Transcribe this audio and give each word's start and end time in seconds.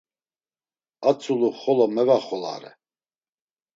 A 1.09 1.11
tzulu 1.17 1.49
xolo 1.61 1.85
mevaxolare. 1.95 2.71